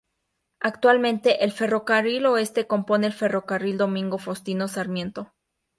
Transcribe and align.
Actualmente 0.61 1.43
el 1.43 1.51
Ferrocarril 1.51 2.25
Oeste 2.25 2.65
compone 2.65 3.05
el 3.05 3.13
Ferrocarril 3.13 3.77
Domingo 3.77 4.17
Faustino 4.17 4.67
Sarmiento. 4.67 5.31